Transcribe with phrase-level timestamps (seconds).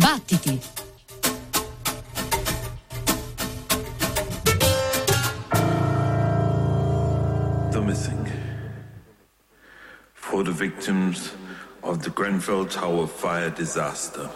[0.00, 0.58] Battiti!
[7.70, 8.26] The missing.
[10.14, 11.32] For the victims
[11.82, 14.30] of the Grenfell Tower fire disaster.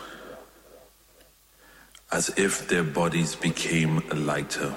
[2.12, 4.70] As if their bodies became lighter.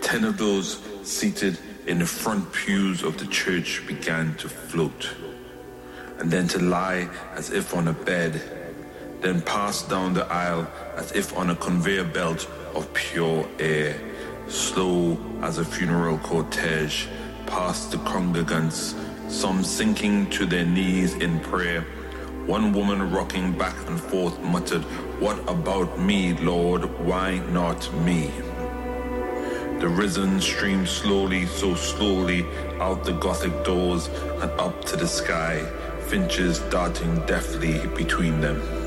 [0.00, 1.58] Ten of those seated
[1.88, 5.10] in the front pews of the church began to float,
[6.18, 8.59] and then to lie as if on a bed,
[9.20, 10.66] then passed down the aisle
[10.96, 14.00] as if on a conveyor belt of pure air,
[14.48, 17.06] slow as a funeral cortege,
[17.46, 18.94] past the congregants,
[19.30, 21.82] some sinking to their knees in prayer.
[22.46, 24.82] One woman rocking back and forth muttered,
[25.20, 26.84] What about me, Lord?
[27.00, 28.30] Why not me?
[29.80, 32.44] The risen streamed slowly, so slowly,
[32.80, 34.08] out the Gothic doors
[34.42, 35.64] and up to the sky,
[36.08, 38.79] finches darting deftly between them.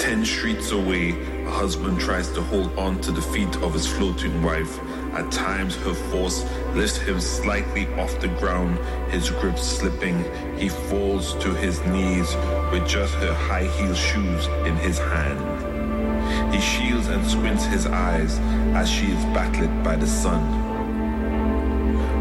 [0.00, 1.10] Ten streets away,
[1.44, 4.80] a husband tries to hold on to the feet of his floating wife.
[5.12, 6.42] At times, her force
[6.74, 8.78] lifts him slightly off the ground,
[9.12, 10.24] his grip slipping.
[10.56, 12.34] He falls to his knees
[12.72, 16.54] with just her high heel shoes in his hand.
[16.54, 18.38] He shields and squints his eyes
[18.74, 20.69] as she is backlit by the sun.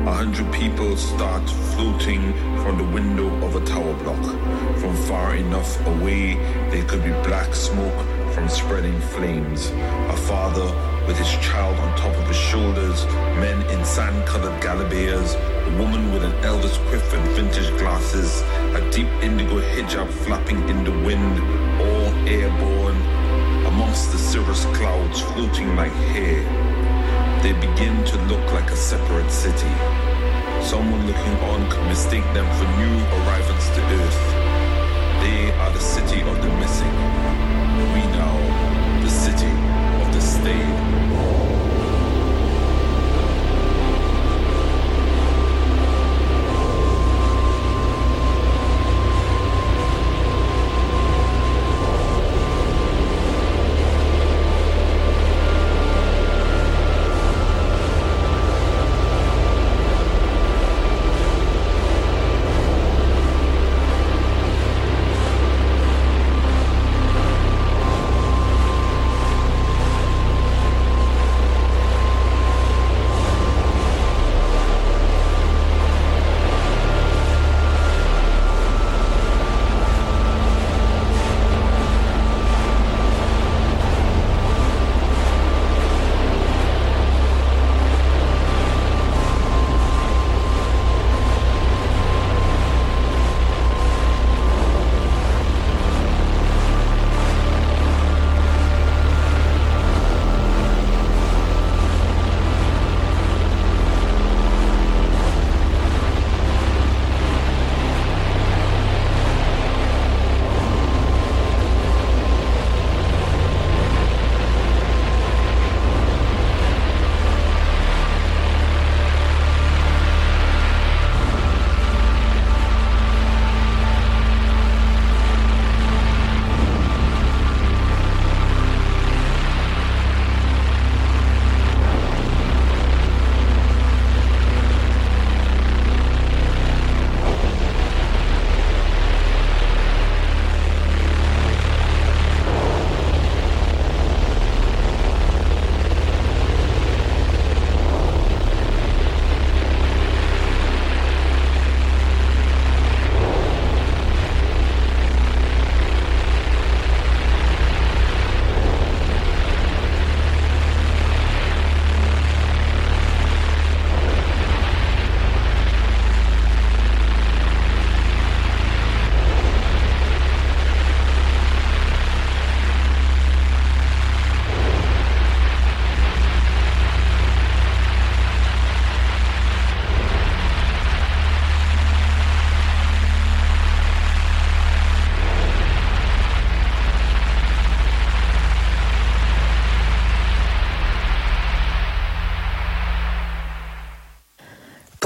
[0.06, 2.34] A hundred people start floating
[2.64, 4.24] from the window of a tower block.
[4.80, 6.36] From far enough away,
[6.72, 9.70] they could be black smoke from spreading flames.
[10.10, 10.66] A father
[11.06, 13.06] with his child on top of his shoulders,
[13.44, 18.42] men in sand colored galabeas, a woman with an Elvis quiff and vintage glasses,
[18.76, 21.40] a deep indigo hijab flapping in the wind,
[21.82, 23.00] all airborne
[23.66, 26.69] amongst the cirrus clouds floating like hair.
[27.42, 29.74] They begin to look like a separate city.
[30.62, 34.24] Someone looking on could mistake them for new arrivals to Earth.
[35.24, 36.96] They are the city of the missing.
[37.94, 38.36] We now,
[39.02, 39.54] the city
[40.04, 40.89] of the stayed.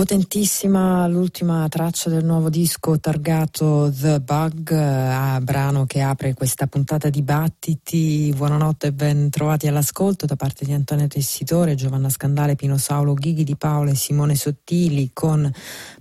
[0.04, 7.10] Potentissima l'ultima traccia del nuovo disco targato The Bug, a brano che apre questa puntata
[7.10, 8.34] di Battiti.
[8.36, 13.46] Buonanotte e ben trovati all'ascolto da parte di Antonio Tessitore, Giovanna Scandale, Pino Saulo, Ghighi
[13.46, 15.50] di Paola e Simone Sottili con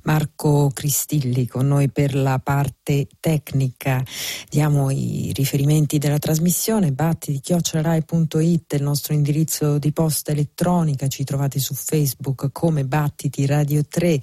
[0.03, 4.03] Marco Cristilli con noi per la parte tecnica.
[4.51, 11.75] Diamo i riferimenti della trasmissione, battiti.it, il nostro indirizzo di posta elettronica, ci trovate su
[11.75, 14.19] Facebook come Battiti Radio 3,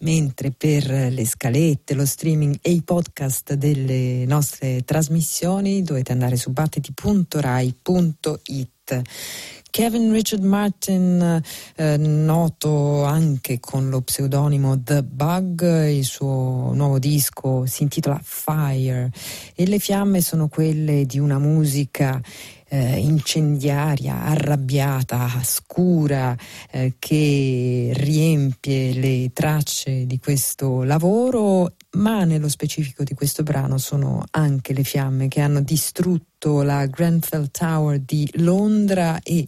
[0.00, 6.50] mentre per le scalette, lo streaming e i podcast delle nostre trasmissioni dovete andare su
[6.50, 9.02] battiti.rai.it.
[9.70, 11.42] Kevin Richard Martin,
[11.74, 19.10] eh, noto anche con lo pseudonimo The Bug, il suo nuovo disco si intitola Fire
[19.54, 22.20] e le fiamme sono quelle di una musica
[22.74, 26.36] eh, incendiaria, arrabbiata, scura,
[26.70, 34.24] eh, che riempie le tracce di questo lavoro, ma nello specifico di questo brano sono
[34.32, 39.46] anche le fiamme che hanno distrutto la Grenfell Tower di Londra e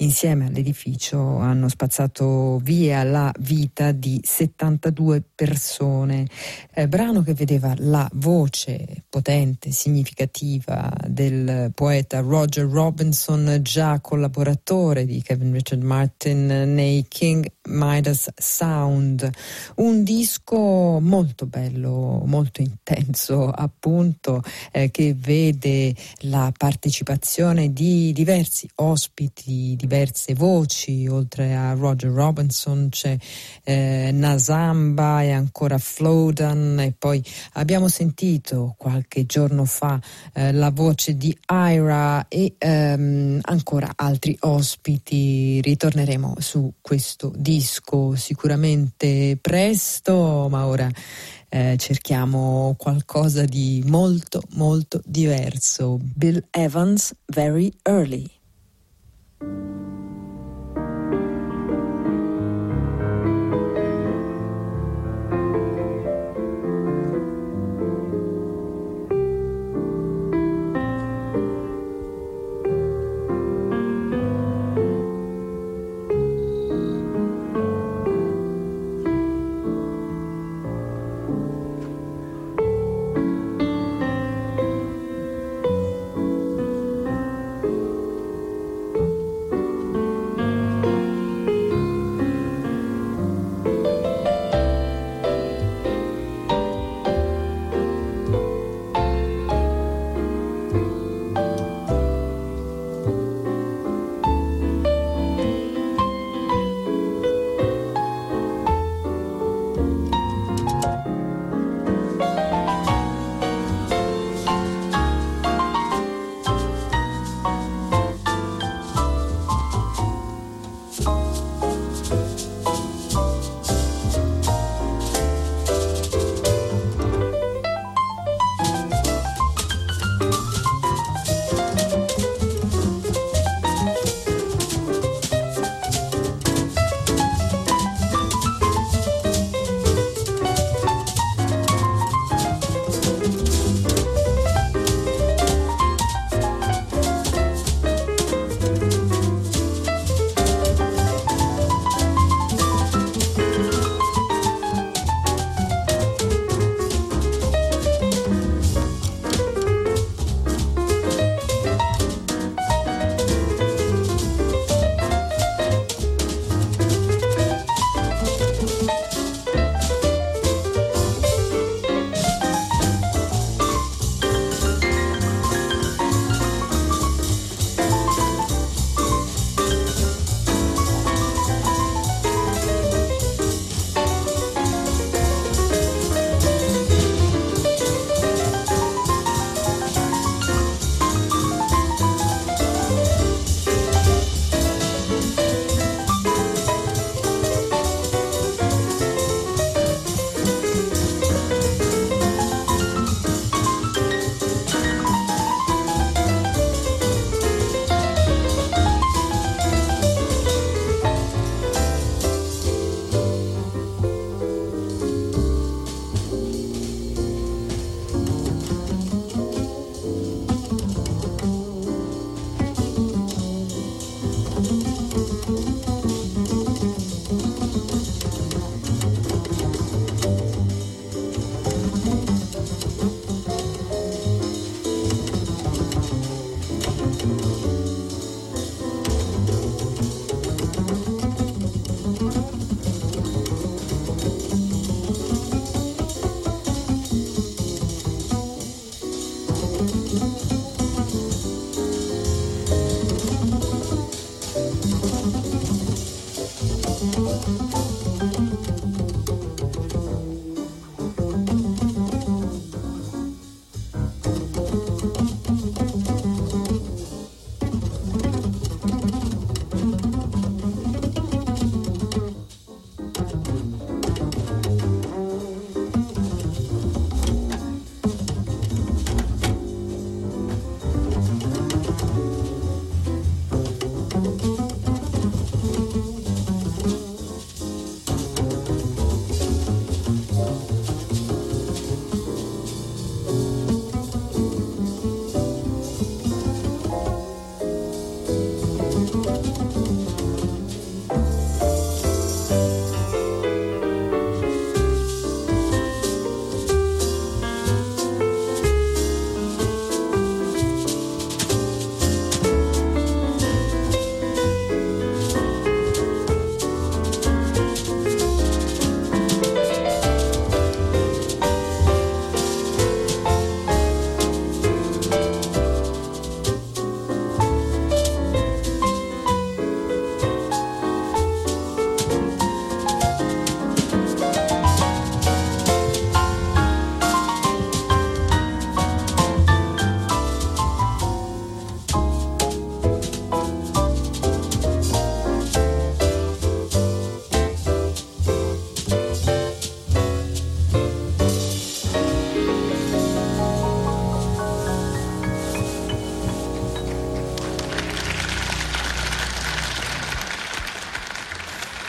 [0.00, 6.26] insieme all'edificio hanno spazzato via la vita di 72 persone.
[6.72, 15.22] Eh, brano che vedeva la voce potente, significativa del poeta Roger Robinson, già collaboratore di
[15.22, 19.28] Kevin Richard Martin nei King Midas Sound,
[19.76, 24.42] un disco molto bello, molto intenso appunto,
[24.72, 25.94] eh, che vede
[26.24, 33.16] la partecipazione di diversi ospiti, di diverse voci, oltre a Roger Robinson c'è
[33.62, 37.22] eh, Nasamba e ancora Flodan e poi
[37.54, 40.00] abbiamo sentito qualche giorno fa
[40.32, 45.60] eh, la voce di Ira e ehm, ancora altri ospiti.
[45.60, 50.88] Ritorneremo su questo disco sicuramente presto, ma ora
[51.50, 55.98] eh, cerchiamo qualcosa di molto molto diverso.
[56.00, 58.30] Bill Evans, Very Early.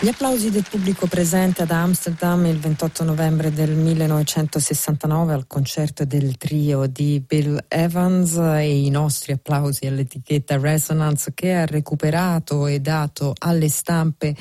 [0.04, 6.38] Gli applausi del pubblico presente ad Amsterdam il 28 novembre del 1969 al concerto del
[6.38, 13.36] trio di Bill Evans e i nostri applausi all'etichetta Resonance che ha recuperato e dato
[13.38, 14.36] alle stampe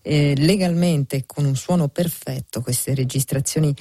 [0.00, 3.74] eh, legalmente con un suono perfetto queste registrazioni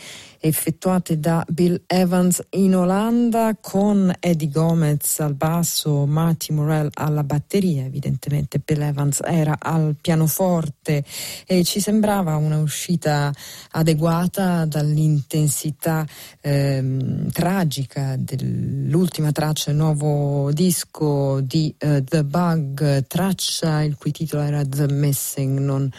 [0.45, 7.85] effettuate da Bill Evans in Olanda con Eddie Gomez al basso, Marty Morell alla batteria,
[7.85, 11.05] evidentemente Bill Evans era al pianoforte
[11.45, 13.31] e ci sembrava una uscita
[13.71, 16.05] adeguata dall'intensità
[16.41, 24.43] ehm, tragica dell'ultima traccia, il nuovo disco di uh, The Bug, traccia il cui titolo
[24.43, 25.89] era The Missing, non,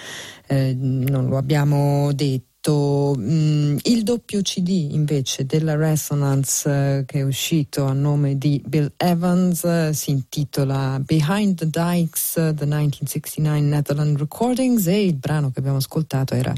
[0.48, 7.18] eh, non lo abbiamo detto detto mm, il doppio CD invece della Resonance eh, che
[7.18, 13.60] è uscito a nome di Bill Evans eh, si intitola Behind the Dikes The 1969
[13.60, 16.54] Netherlands Recordings e il brano che abbiamo ascoltato era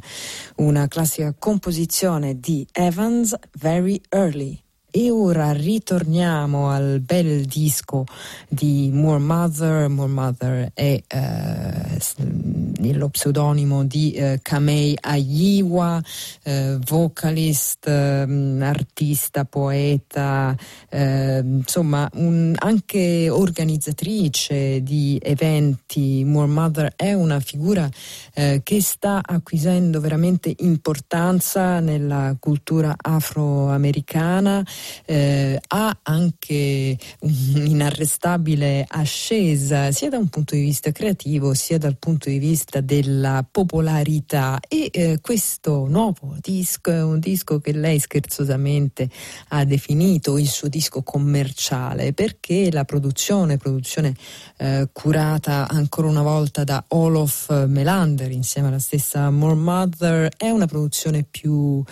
[0.56, 4.65] una classica composizione di Evans Very Early.
[4.98, 8.06] E ora ritorniamo al bel disco
[8.48, 9.88] di More Mother.
[9.90, 16.02] More Mother è eh, lo pseudonimo di eh, Kamei Ayiwa,
[16.44, 18.26] eh, vocalist, eh,
[18.62, 20.56] artista, poeta,
[20.88, 26.24] eh, insomma un, anche organizzatrice di eventi.
[26.24, 27.86] More Mother è una figura
[28.32, 34.64] eh, che sta acquisendo veramente importanza nella cultura afroamericana
[35.04, 42.28] eh, ha anche un'inarrestabile ascesa sia da un punto di vista creativo sia dal punto
[42.28, 44.58] di vista della popolarità.
[44.68, 49.08] E eh, questo nuovo disco è un disco che lei scherzosamente
[49.48, 54.14] ha definito il suo disco commerciale perché la produzione, produzione
[54.58, 60.66] eh, curata ancora una volta da Olof Melander insieme alla stessa More Mother è una
[60.66, 61.82] produzione più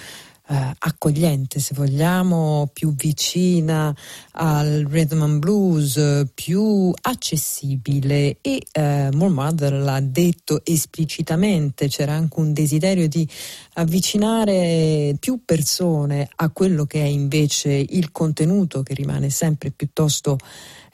[0.46, 3.94] eh, accogliente, se vogliamo, più vicina
[4.32, 8.38] al rhythm and blues, più accessibile.
[8.40, 13.26] E eh, More Mother l'ha detto esplicitamente, c'era anche un desiderio di
[13.74, 20.38] avvicinare più persone a quello che è invece il contenuto che rimane sempre piuttosto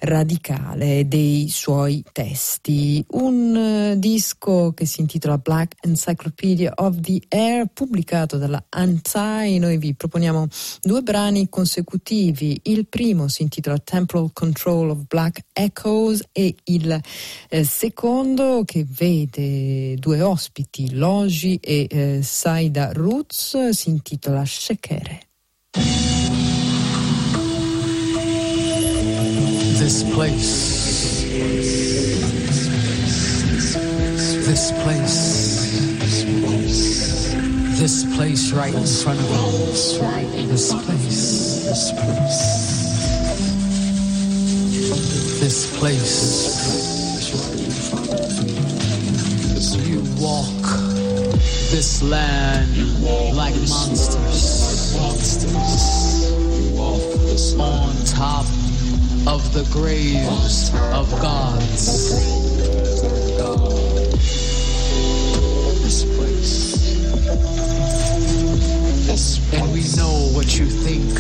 [0.00, 3.04] radicale dei suoi testi.
[3.10, 9.58] Un uh, disco che si intitola Black Encyclopedia of the Air, pubblicato dalla Antai.
[9.58, 10.46] Noi vi proponiamo
[10.82, 12.60] due brani consecutivi.
[12.64, 17.00] Il primo si intitola Temporal Control of Black Echoes e il
[17.48, 25.29] eh, secondo che vede due ospiti, Logi e eh, Saida Roots, si intitola Shekere.
[29.90, 31.24] This place.
[34.46, 35.18] This place
[37.80, 39.98] This place right in front of us.
[40.46, 41.64] This place.
[41.66, 42.40] This place.
[45.40, 46.14] This place.
[49.88, 50.66] You walk
[51.72, 52.70] this land
[53.34, 54.94] like monsters.
[57.58, 58.46] On top
[59.26, 62.10] of the graves of gods.
[69.52, 71.10] And we know what you think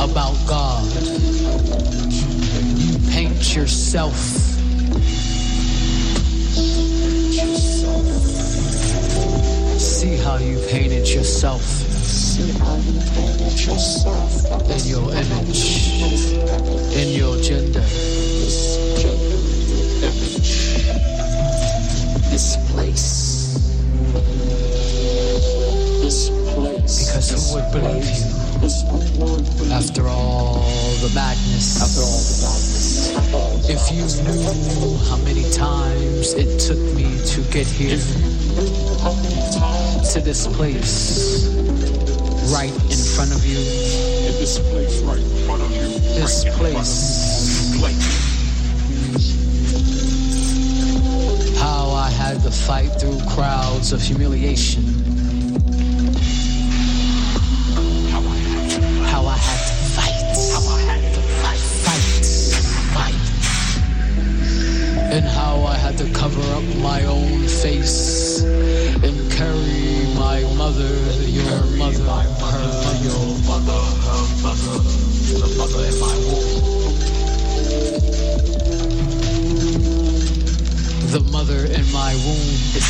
[0.00, 0.90] about God.
[2.78, 4.16] You paint yourself.
[9.78, 11.91] See how you painted yourself.
[14.72, 15.62] In your image,
[16.94, 17.80] in your gender.
[22.30, 23.16] This place.
[26.02, 28.32] Because who would believe you
[29.72, 30.60] after all
[31.00, 31.80] the madness?
[31.80, 33.10] After all the madness.
[33.70, 37.98] If you knew how many times it took me to get here,
[40.12, 41.48] to this place,
[42.50, 45.88] right in front of you, In this place right in front of you.
[46.18, 47.22] this place,
[51.60, 54.82] how I had to fight through crowds of humiliation.
[59.10, 60.36] How I had to fight.
[60.52, 61.60] How I had to fight.
[61.86, 62.26] Fight.
[62.96, 63.20] Fight.
[65.12, 70.92] And how I had to cover up my own face and carry my mother,
[71.52, 74.76] your mother, her mother, your mother, her mother,
[75.40, 76.48] the mother in my womb.
[81.12, 82.86] The mother in my womb is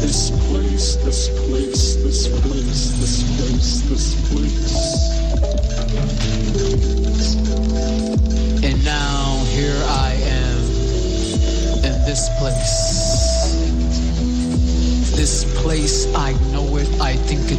[0.00, 4.74] This place, this place, this place, this place, this place.
[8.64, 10.58] And now here I am
[11.84, 12.79] in this place.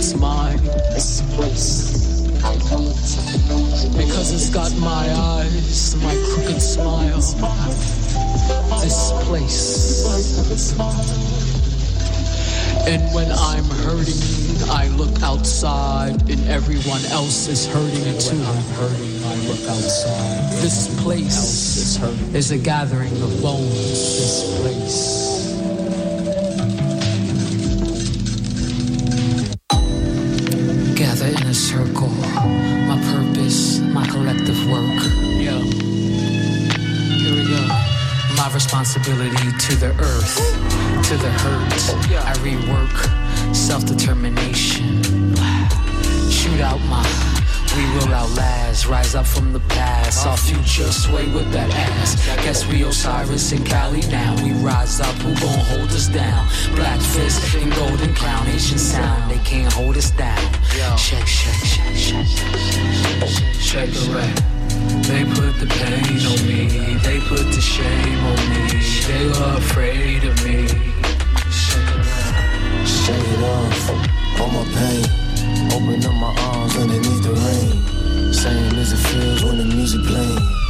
[0.01, 0.57] It's mine.
[0.97, 2.25] This place.
[2.43, 3.95] I know it.
[3.95, 7.21] Because it's got my eyes, my crooked smile.
[8.81, 10.73] This place.
[12.87, 18.41] And when I'm hurting, I look outside, and everyone else is hurting too.
[18.41, 20.51] I'm hurting, I look outside.
[20.63, 22.01] This place
[22.33, 23.69] is a gathering of bones.
[23.69, 25.20] This place.
[50.71, 52.15] Future sway with that ass.
[52.43, 54.35] Guess we Osiris and Cali now.
[54.43, 56.47] We rise up, who gon' hold us down?
[56.75, 59.31] Black fist and golden crown, Asian sound.
[59.31, 60.39] They can't hold us down.
[60.97, 64.31] Shake, shake, shake, shake, shake, shake, shake away.
[65.09, 68.63] They put the pain on me, they put the shame on me.
[69.07, 70.67] They were afraid of me.
[71.51, 71.91] Shake.
[72.85, 73.89] Shake it off,
[74.39, 75.05] all my pain.
[75.73, 78.33] Open up my arms underneath the rain.
[78.33, 80.60] Same as it feels when the music playing.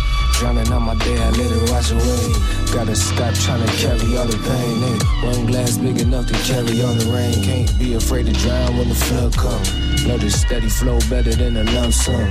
[0.41, 2.33] Drowning out my day, I let it wash away.
[2.73, 4.81] Gotta stop trying to carry all the pain.
[4.89, 7.43] Ain't one glass big enough to carry all the rain.
[7.43, 9.61] Can't be afraid to drown when the flood come.
[10.07, 12.25] Know the steady flow better than a lump sum.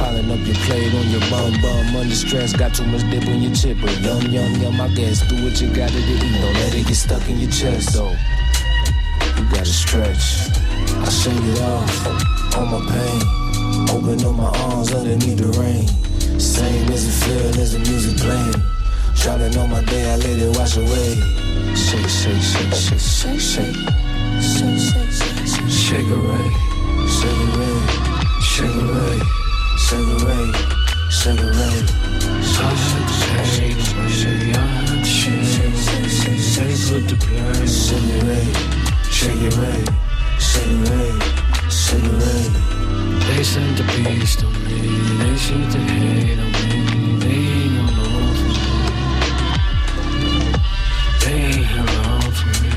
[0.00, 2.00] Piling up your plate on your bum bum.
[2.00, 3.76] Under stress, got too much dip on your chip.
[3.82, 5.20] But yum yum yum, I guess.
[5.28, 6.16] Do what you gotta do.
[6.16, 8.16] Don't let it get stuck in your chest though.
[9.36, 10.48] You gotta stretch.
[11.04, 13.20] I shake it off, all my pain.
[13.92, 16.07] Open up my arms underneath the rain.
[16.38, 18.62] Same as it feel as the music playing.
[19.16, 21.14] Drowning on my day, I let it wash away.
[21.74, 23.76] Shake, shake, shake, shake, shake, shake.
[24.40, 25.70] Shake, shake, shake, shake.
[25.70, 26.68] Shake away.
[27.08, 27.74] Shake away,
[28.40, 29.18] shake away,
[29.80, 30.44] shake away,
[31.10, 31.74] shake away.
[32.40, 32.76] Shake,
[35.44, 37.66] shake, shake, shake, shake, the pain.
[37.66, 38.46] Shake it away,
[39.10, 39.78] shake away,
[40.38, 41.10] shake away,
[41.70, 42.67] shake away.
[43.28, 44.78] They sent the beast on me,
[45.18, 46.78] they shoot the hate on me,
[47.22, 48.48] they ain't no love for
[50.18, 50.32] me.
[51.20, 52.72] They ain't have love for me.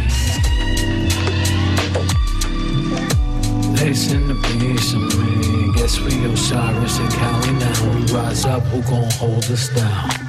[3.75, 7.79] They send the beast on me, guess we Osiris and Cali now.
[7.95, 10.20] We rise up, who gon' hold us down?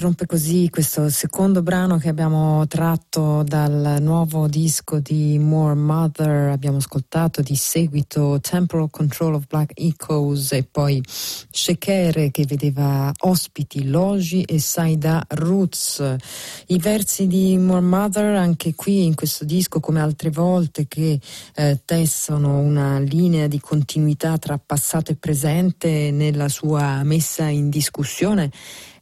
[0.00, 6.48] Interrompe così questo secondo brano che abbiamo tratto dal nuovo disco di More Mother.
[6.48, 13.90] Abbiamo ascoltato di seguito Temporal Control of Black Echoes e poi Shekere che vedeva ospiti
[13.90, 16.16] Logi e Saida Roots.
[16.68, 21.20] I versi di More Mother anche qui in questo disco come altre volte che
[21.54, 28.50] eh, tessono una linea di continuità tra passato e presente nella sua messa in discussione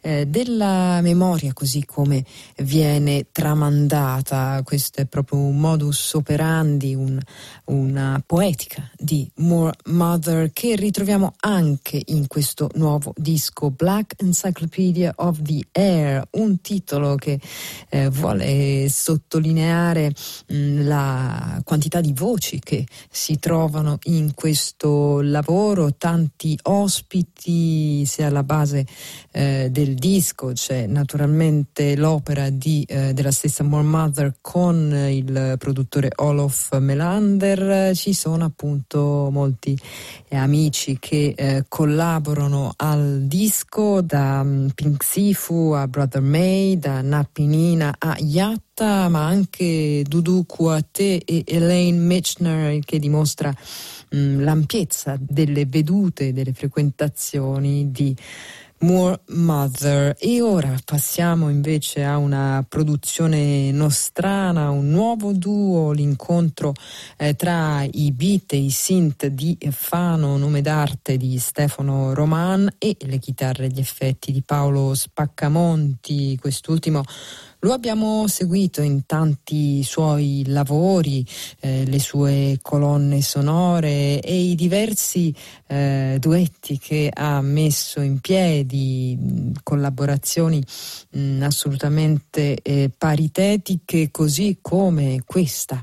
[0.08, 2.24] eh, della memoria così come
[2.62, 4.62] viene tramandata.
[4.64, 7.20] Questo è proprio un modus operandi, un,
[7.66, 15.42] una poetica di More Mother che ritroviamo anche in questo nuovo disco Black Encyclopedia of
[15.42, 17.38] the Air, un titolo che
[17.90, 20.14] eh, vuole sottolineare
[20.46, 28.28] mh, mm, la quantità di voci che si trovano in questo lavoro, tanti ospiti sia
[28.28, 28.86] alla base
[29.32, 36.10] eh, del disco c'è naturalmente l'opera di, eh, della stessa More Mother con il produttore
[36.16, 39.78] Olof Melander, ci sono appunto molti
[40.28, 47.00] eh, amici che eh, collaborano al disco da um, Pink Sifu a Brother May, da
[47.02, 53.52] Napinina a Yatta, ma anche Dudu Kuate e Elaine Mitchner che dimostra
[54.10, 58.16] um, l'ampiezza delle vedute, delle frequentazioni di
[58.80, 60.14] More Mother.
[60.18, 66.74] E ora passiamo invece a una produzione nostrana, un nuovo duo, l'incontro
[67.16, 72.96] eh, tra i beat e i synth di Fano, nome d'arte di Stefano Roman e
[73.00, 77.02] le chitarre e gli effetti di Paolo Spaccamonti, quest'ultimo
[77.60, 81.26] lo abbiamo seguito in tanti suoi lavori,
[81.60, 85.34] eh, le sue colonne sonore e i diversi
[85.66, 90.62] eh, duetti che ha messo in piedi, collaborazioni
[91.10, 95.80] mh, assolutamente eh, paritetiche, così come questa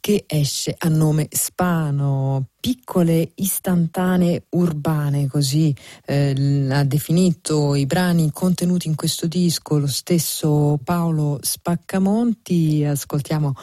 [0.00, 8.88] che esce a nome Spano, piccole istantanee urbane, così eh, ha definito i brani contenuti
[8.88, 12.84] in questo disco lo stesso Paolo Spaccamonti.
[12.84, 13.54] Ascoltiamo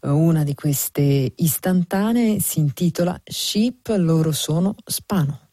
[0.00, 5.43] eh, una di queste istantanee, si intitola Sheep, loro sono Spano.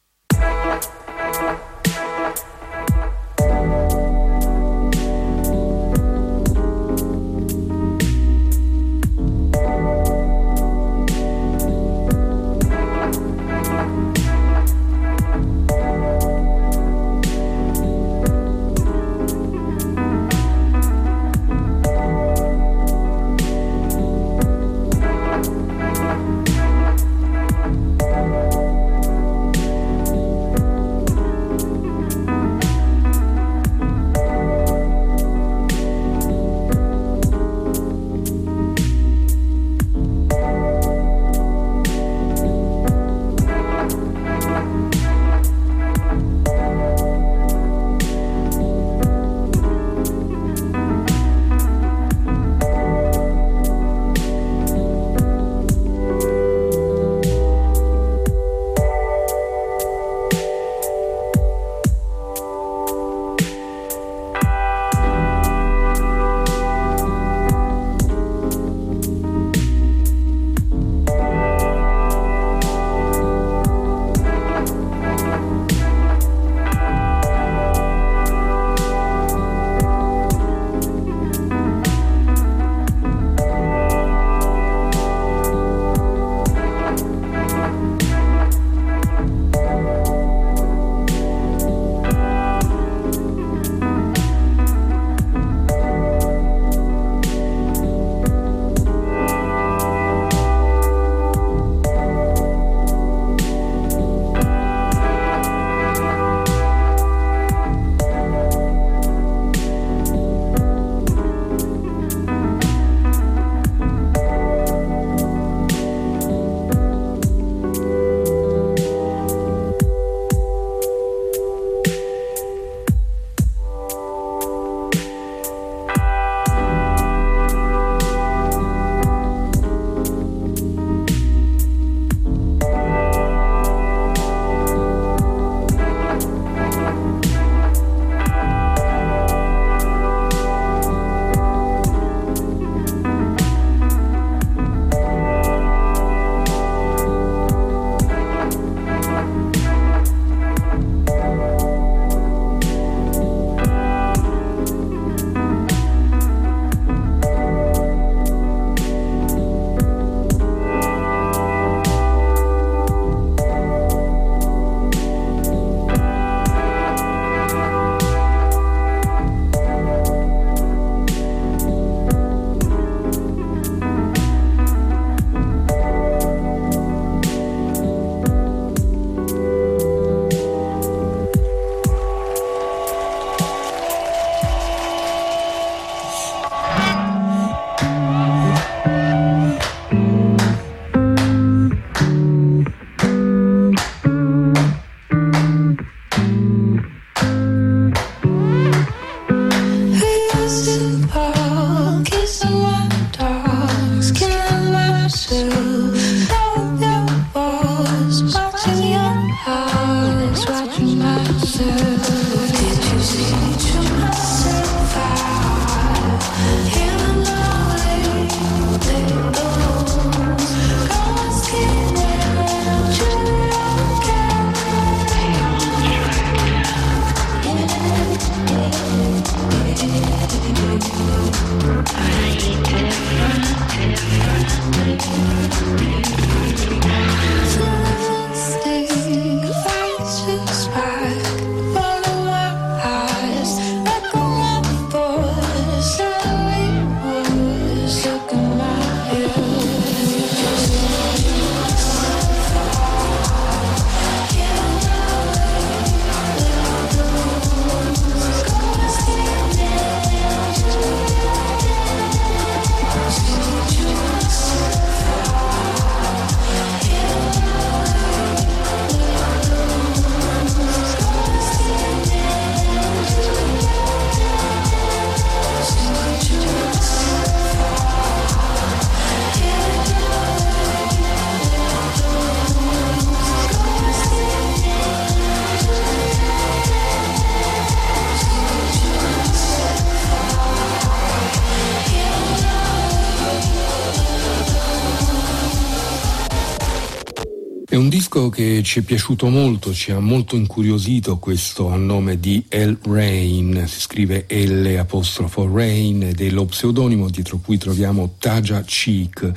[298.72, 304.26] Ci è piaciuto molto, ci ha molto incuriosito questo nome di El Rain, si scrive
[304.30, 309.34] L apostrofo Rain ed è lo pseudonimo dietro cui troviamo Taja Cheek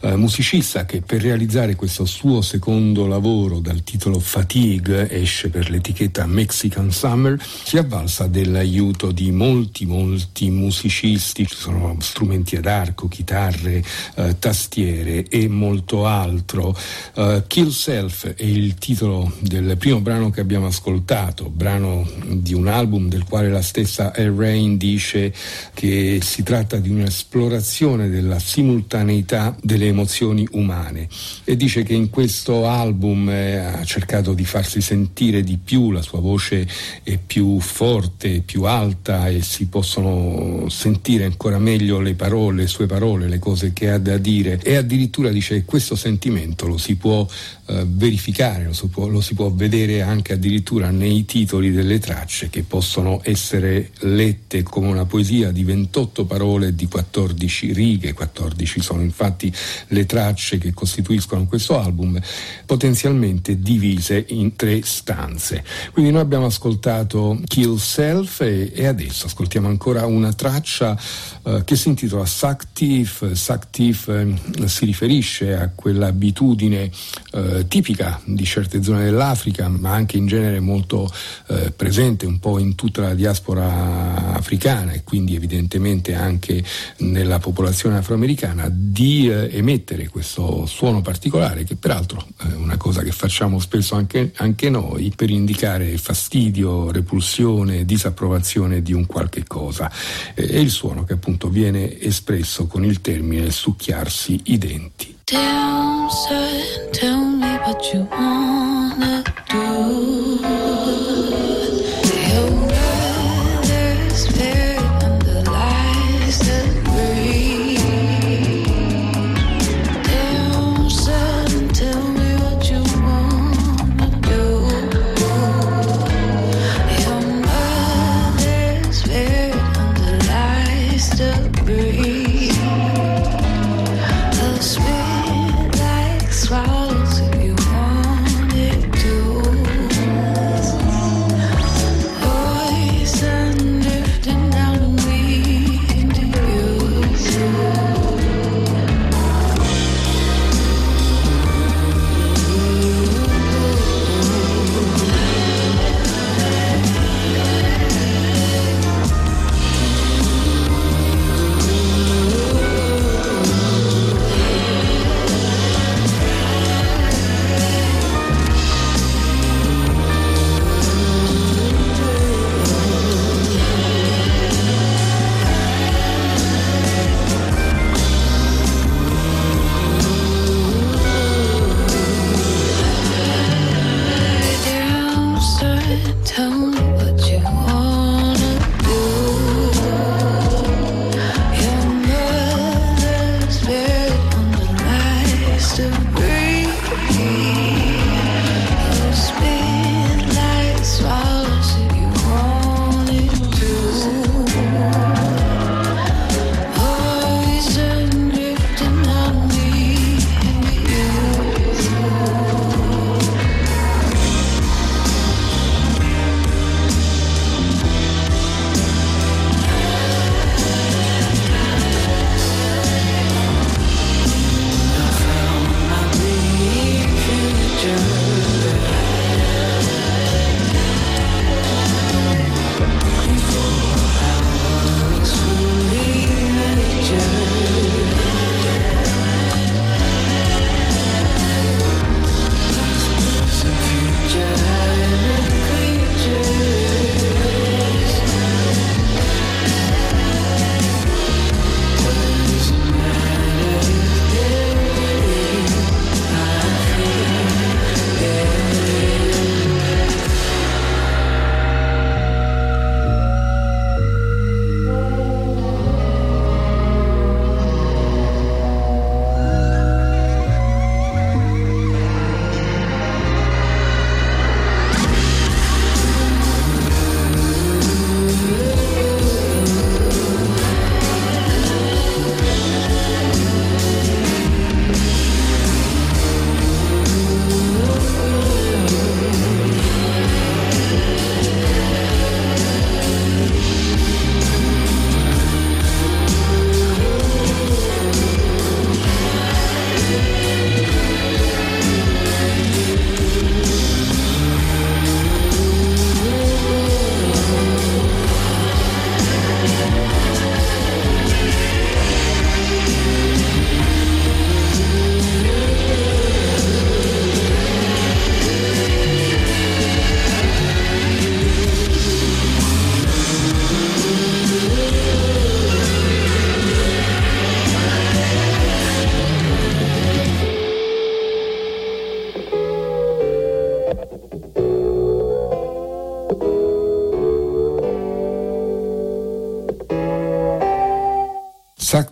[0.00, 6.26] eh, musicista che per realizzare questo suo secondo lavoro dal titolo Fatigue esce per l'etichetta
[6.26, 13.82] Mexican Summer si avvalsa dell'aiuto di molti molti musicisti, ci sono strumenti ad arco, chitarre,
[14.16, 16.76] eh, tastiere e molto altro.
[17.14, 22.68] Uh, Kill Self è il titolo del primo brano che abbiamo ascoltato, brano di un
[22.68, 25.32] album del quale la stessa El Rain dice
[25.74, 31.08] che si tratta di un'esplorazione della simultaneità delle emozioni umane.
[31.44, 36.02] E dice che in questo album eh, ha cercato di farsi sentire di più, la
[36.02, 36.66] sua voce
[37.02, 42.86] è più forte, più alta e si possono sentire ancora meglio le parole, le sue
[42.86, 44.60] parole, le cose che ha da dire.
[44.62, 47.26] E addirittura dice che questo sentimento lo si può
[47.66, 52.48] eh, verificare, lo si, può, lo si può vedere anche addirittura nei titoli delle tracce
[52.48, 58.80] che possono essere lette come una poesia di 28 parole e di 14 righe, 14
[58.80, 59.52] sono infatti
[59.88, 62.20] le tracce che costituiscono questo album,
[62.66, 65.64] potenzialmente divise in tre stanze.
[65.92, 70.98] Quindi noi abbiamo ascoltato Kill Self e, e adesso ascoltiamo ancora una traccia
[71.42, 73.32] eh, che si intitola Saktif.
[73.32, 76.90] Saktif eh, si riferisce a quell'abitudine
[77.32, 81.10] eh, tipica di certe zone dell'Africa, ma anche in genere molto
[81.48, 86.62] eh, presente un po' in tutta la diaspora africana e quindi evidentemente anche
[86.98, 93.12] nella popolazione afroamericana, di eh, emettere questo suono particolare che peraltro è una cosa che
[93.12, 99.90] facciamo spesso anche, anche noi per indicare fastidio, repulsione, disapprovazione di un qualche cosa.
[100.34, 105.18] È il suono che appunto viene espresso con il termine succhiarsi i denti.
[105.24, 110.59] Damn, son, tell me what you wanna do.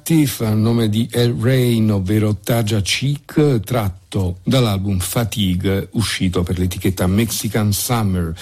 [0.08, 7.06] Saktif a nome di El Rain, ovvero Taja Cheek, tratto dall'album Fatigue uscito per l'etichetta
[7.06, 8.34] Mexican Summer.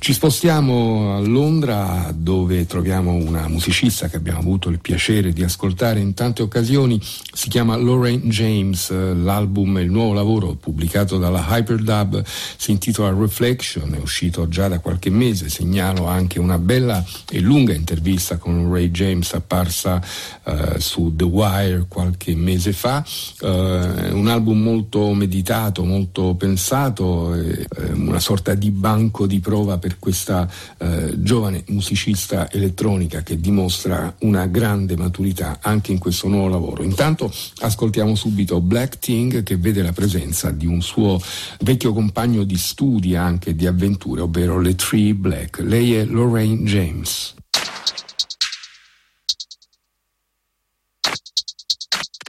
[0.00, 5.98] Ci spostiamo a Londra dove troviamo una musicista che abbiamo avuto il piacere di ascoltare
[5.98, 7.00] in tante occasioni,
[7.32, 13.98] si chiama Lorraine James, l'album, il nuovo lavoro pubblicato dalla Hyperdub si intitola Reflection, è
[13.98, 19.34] uscito già da qualche mese, segnalo anche una bella e lunga intervista con Ray James
[19.34, 20.00] apparsa
[20.44, 23.04] eh, su The Wire qualche mese fa,
[23.40, 29.97] eh, un album molto meditato, molto pensato, eh, una sorta di banco di prova per
[29.98, 36.82] questa eh, giovane musicista elettronica che dimostra una grande maturità anche in questo nuovo lavoro.
[36.82, 41.20] Intanto ascoltiamo subito Black Thing che vede la presenza di un suo
[41.60, 45.58] vecchio compagno di studi anche di avventure, ovvero le Tree Black.
[45.60, 47.34] Lei è Lorraine James.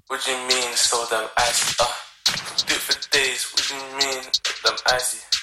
[0.07, 1.75] What you mean so damn icy?
[1.79, 1.85] Uh,
[2.65, 3.45] do for days.
[3.53, 4.23] What you mean
[4.63, 5.38] damn icy?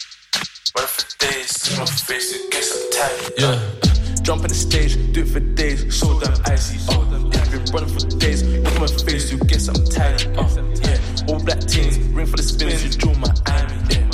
[0.75, 3.33] Run for days, see my face, it gets I'm tired.
[3.39, 4.23] Yeah.
[4.23, 6.79] Jump on the stage, do it for days, so damn icy.
[6.91, 10.27] Oh, yeah, been running for days, look at my face, you guess I'm tired.
[10.37, 10.99] Oh, uh, yeah.
[11.29, 13.63] All black teens, ring for the spins, you draw my eye.
[13.91, 14.11] Yeah.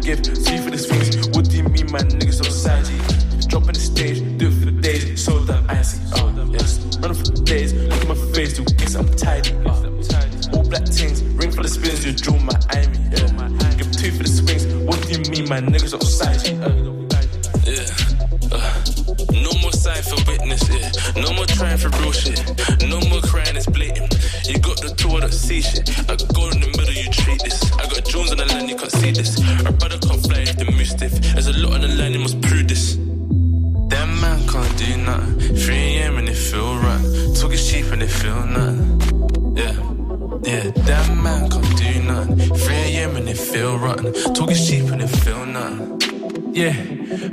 [0.00, 2.94] Give three for the spins, what do you mean, my niggas so saggy?
[3.48, 5.98] Jump on the stage, do it for the days, so damn icy.
[6.14, 6.78] Oh, yes.
[7.00, 9.50] Running for days, look at my face, you guess I'm tired.
[9.66, 12.86] Oh, uh, all black teens, ring for the spins, you draw my eye.
[15.50, 16.38] My niggas outside?
[16.62, 16.70] Uh,
[17.66, 17.82] yeah.
[18.54, 18.70] Uh,
[19.42, 21.20] no more sign for witness, yeah.
[21.20, 22.38] No more trying for real shit.
[22.86, 24.14] No more crying, it's blatant.
[24.46, 25.90] You got the tour don't see shit.
[26.08, 27.58] I go in the middle, you treat this.
[27.72, 29.40] I got Jones on the line, you can't see this.
[29.66, 31.14] Our brother can't fly if the move stiff.
[31.34, 32.94] There's a lot on the line, you must prove this.
[33.90, 35.56] That man can't do nothing.
[35.56, 36.18] 3 a.m.
[36.18, 37.02] and it feel right.
[37.34, 39.56] Talk is cheap and it feel nothing.
[39.56, 39.74] Yeah.
[40.46, 41.69] Yeah, that man can't
[42.24, 42.54] nothing.
[42.54, 43.16] 3 a.m.
[43.16, 44.12] and it feel rotten.
[44.34, 46.00] Talk is cheap and it feel nothing.
[46.52, 46.72] Yeah,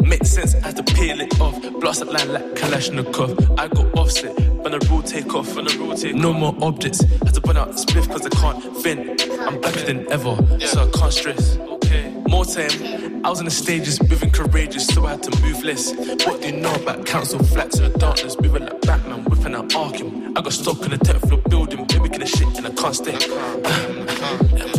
[0.04, 1.60] makes sense, I had to peel it off.
[1.80, 3.58] Blast that line like Kalashnikov.
[3.60, 7.02] I got offset, when the rule take off, when the rule take No more objects,
[7.02, 9.28] had to burn out the spliff cause I can't vent.
[9.42, 11.58] I'm blacker than ever, so I can't stress.
[11.58, 12.14] Okay.
[12.28, 15.96] More time, I was in the stages, moving courageous, so I had to move less.
[15.96, 18.40] What do you know about council flats in the darkness?
[18.40, 20.38] Moving like Batman, whipping out Arkham.
[20.38, 24.77] I got stuck in the 10th floor building, mimicking the shit, and I can't stay.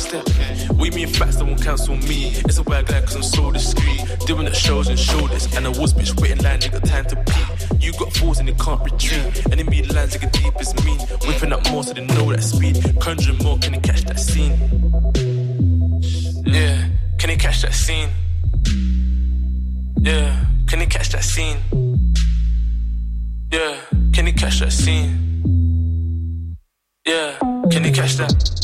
[0.00, 0.22] Stay.
[0.76, 2.32] We mean facts that won't cancel me.
[2.46, 4.00] It's a way glad cause I'm so discreet.
[4.26, 7.82] Doing the shows and shoulders, and I was bitch waiting line, nigga, time to peak.
[7.82, 9.52] You got fools and you can't retreat.
[9.52, 10.96] Enemy lines like a deep as me.
[11.26, 12.82] Whipping up more so they know that speed.
[12.98, 14.54] Conjuring more, can you catch that scene?
[16.46, 16.88] Yeah,
[17.18, 18.08] can you catch that scene?
[20.00, 21.58] Yeah, can you catch that scene?
[23.52, 23.76] Yeah,
[24.14, 26.56] can you catch that scene?
[27.06, 27.36] Yeah,
[27.70, 28.60] can you catch that?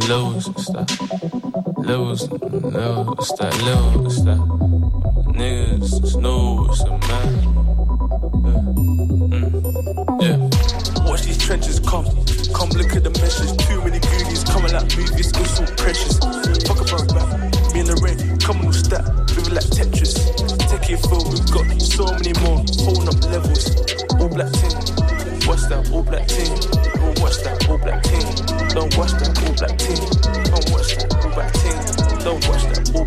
[0.00, 0.48] Them lows?
[0.48, 0.90] What's that?
[1.78, 2.04] Low,
[3.04, 3.28] what's
[4.22, 4.38] that?
[5.34, 7.34] Niggas, it's no, it's a man.
[8.44, 8.60] Yeah.
[9.36, 10.22] Mm.
[10.22, 11.04] yeah.
[11.04, 12.04] Watch these trenches come.
[12.54, 13.52] Come look at the meshes.
[13.56, 15.32] Too many goonies coming like movies.
[15.36, 16.18] It's so precious.
[16.66, 17.28] Fuck about rap.
[17.74, 19.04] Me and the rain, coming on stat.
[19.36, 20.14] Living like Tetris.
[20.70, 22.64] Take it full, we've got so many more.
[22.84, 23.68] Holding up levels.
[24.16, 24.72] All black team.
[25.48, 26.52] Watch that all black team.
[27.20, 28.49] Watch that all black team.
[28.72, 29.98] Don't watch that move like pig.
[30.46, 32.22] Don't watch that move like pig.
[32.22, 32.99] Don't watch that move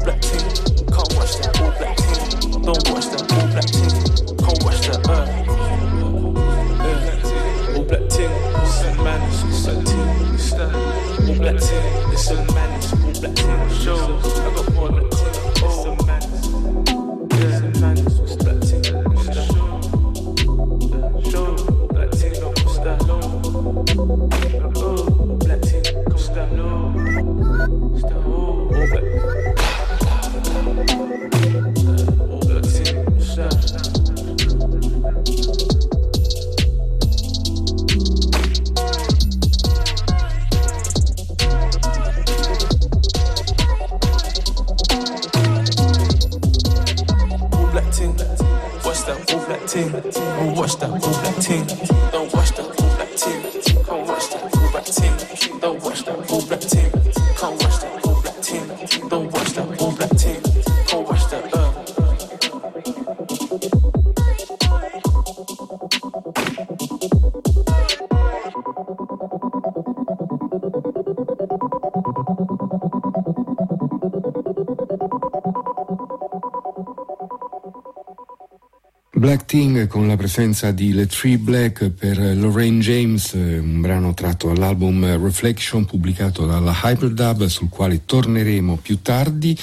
[79.53, 84.47] Thing con la presenza di Le Tree Black per Lorraine James, eh, un brano tratto
[84.47, 89.55] dall'album Reflection pubblicato dalla Hyperdub sul quale torneremo più tardi.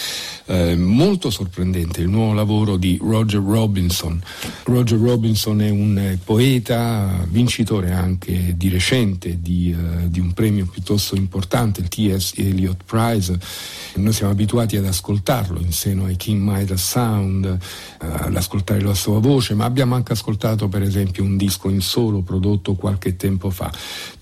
[0.46, 4.22] Eh, molto sorprendente il nuovo lavoro di Roger Robinson.
[4.64, 11.16] Roger Robinson è un poeta, vincitore anche di recente di, uh, di un premio piuttosto
[11.16, 12.34] importante, il T.S.
[12.36, 13.38] Eliot Prize.
[13.94, 17.58] Noi siamo abituati ad ascoltarlo in seno ai King Midas Sound,
[18.20, 22.20] ad ascoltare la sua voce ma abbiamo anche ascoltato per esempio un disco in solo
[22.22, 23.72] prodotto qualche tempo fa.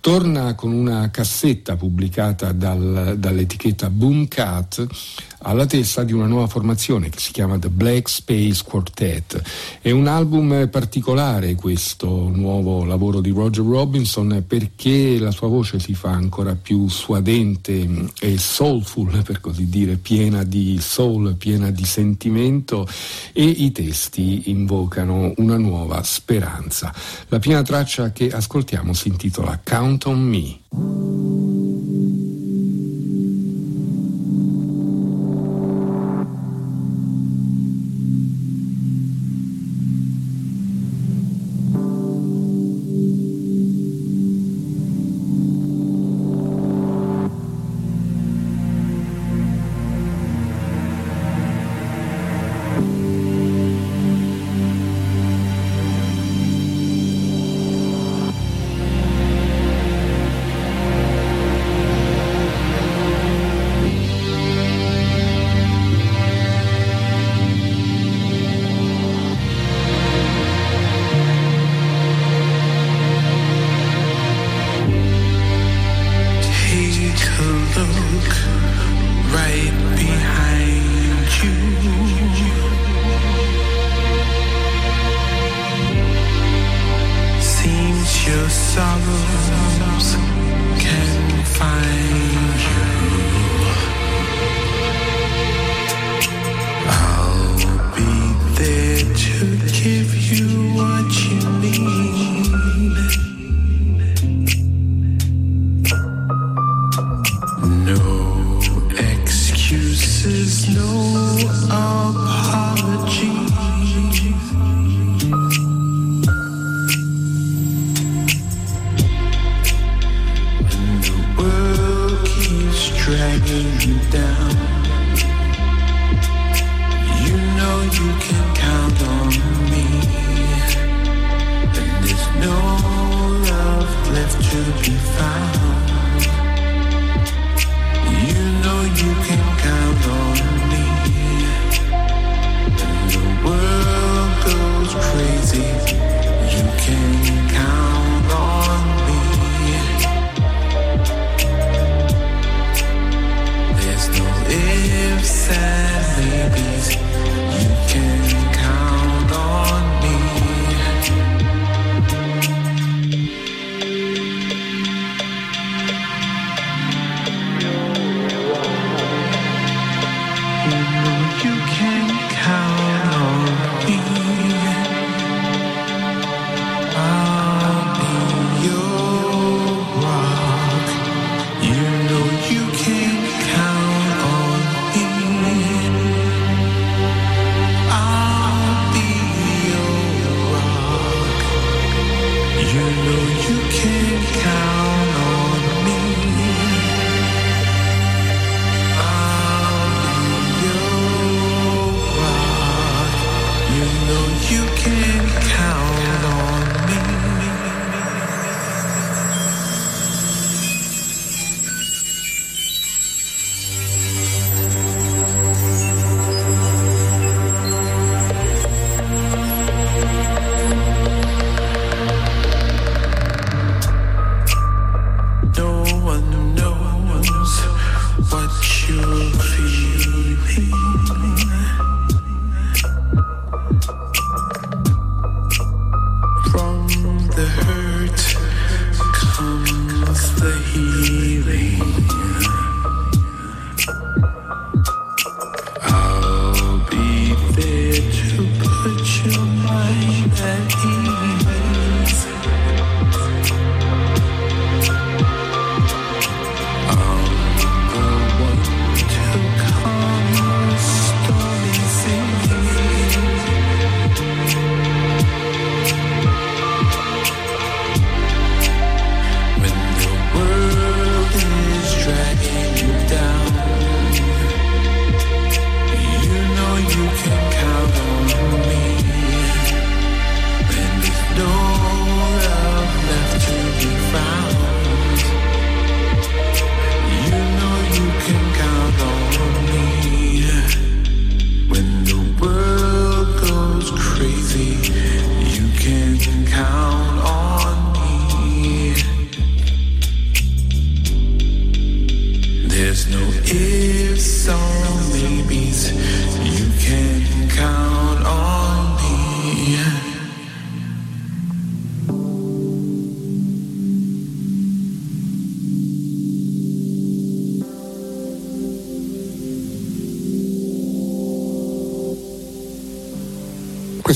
[0.00, 4.86] Torna con una cassetta pubblicata dal, dall'etichetta Boomcat
[5.48, 9.40] alla testa di una nuova formazione che si chiama The Black Space Quartet.
[9.80, 15.94] È un album particolare questo nuovo lavoro di Roger Robinson perché la sua voce si
[15.94, 22.86] fa ancora più suadente e soulful, per così dire, piena di soul, piena di sentimento
[23.32, 26.94] e i testi invocano una nuova speranza.
[27.28, 31.57] La prima traccia che ascoltiamo si intitola Count on Me.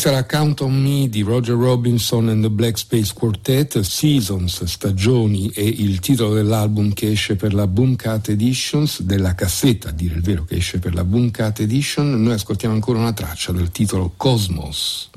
[0.02, 5.48] Questa era Count on Me di Roger Robinson and the Black Space Quartet, Seasons, Stagioni
[5.50, 10.22] e il titolo dell'album che esce per la Boomcat Editions, della cassetta, a dire il
[10.22, 12.20] vero, che esce per la Boomcat Edition.
[12.20, 15.08] Noi ascoltiamo ancora una traccia del titolo Cosmos.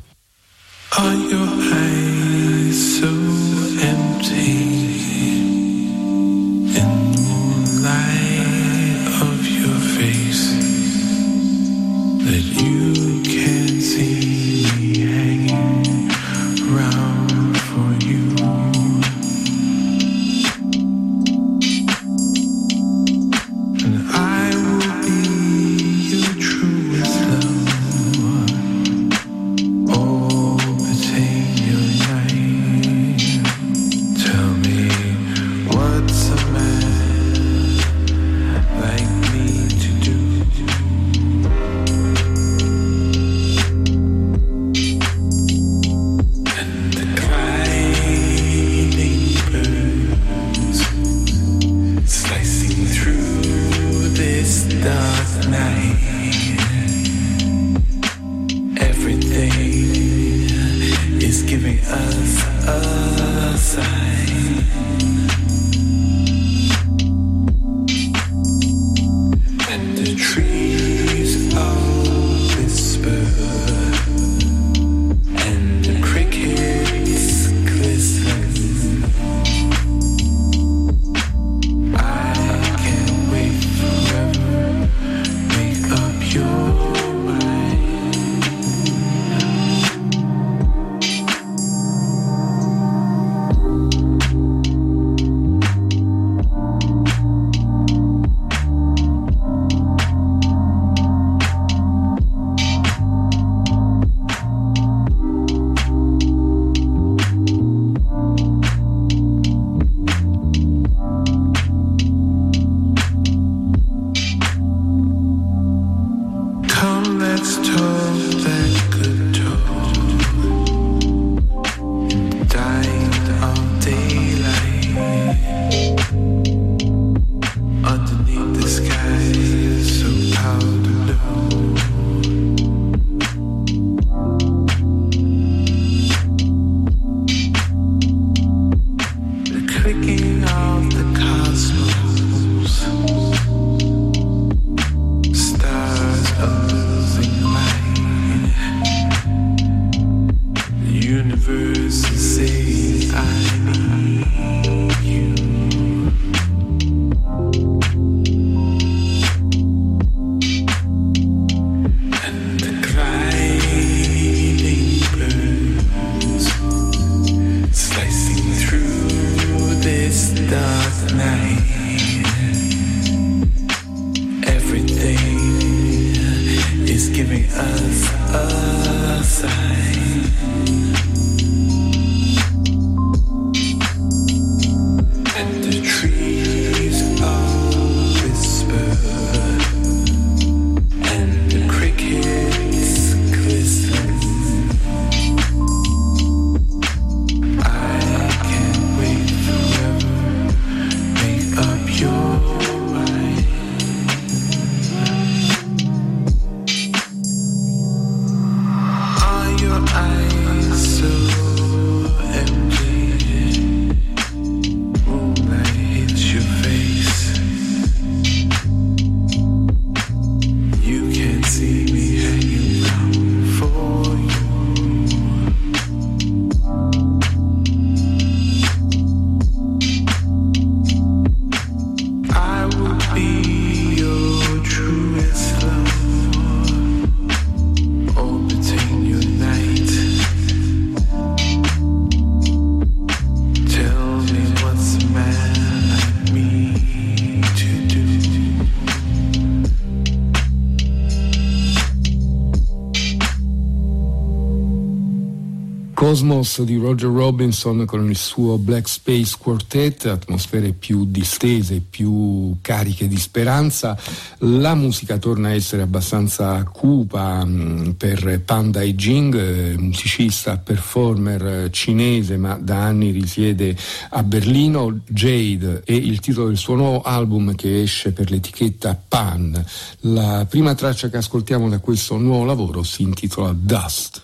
[256.26, 263.07] Cosmos di Roger Robinson con il suo Black Space Quartet, atmosfere più distese, più cariche
[263.07, 263.95] di speranza.
[264.39, 271.69] La musica torna a essere abbastanza cupa mh, per Panda e Jing, eh, musicista, performer
[271.69, 273.78] cinese ma da anni risiede
[274.09, 275.01] a Berlino.
[275.07, 279.63] Jade è il titolo del suo nuovo album che esce per l'etichetta Pan.
[279.99, 284.23] La prima traccia che ascoltiamo da questo nuovo lavoro si intitola Dust.